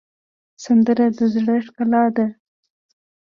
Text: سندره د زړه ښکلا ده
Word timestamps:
سندره 0.63 1.05
د 1.17 1.19
زړه 1.33 1.55
ښکلا 1.65 2.03
ده 2.15 2.27